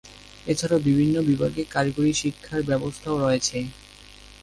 [0.47, 3.57] এছাড়াও বিভিন্ন বিভাগে কারিগরি শিক্ষার ব্যবস্থাও রয়েছে।